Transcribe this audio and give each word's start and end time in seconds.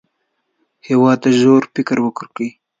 هېواد 0.87 1.17
ته 1.23 1.29
ژور 1.39 1.63
فکر 1.73 1.97
ورکړئ 2.01 2.49